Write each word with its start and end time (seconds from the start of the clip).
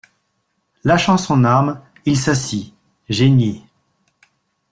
Lâchant 0.83 1.15
son 1.19 1.43
arme, 1.43 1.79
il 2.05 2.17
s'assit, 2.17 2.73
geignit. 3.07 3.63